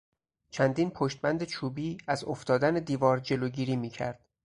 [0.49, 4.25] چندین پشتبند چوبی از افتادن دیوار جلوگیری میکرد.